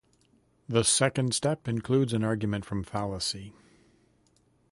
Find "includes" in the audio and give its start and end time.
1.67-2.11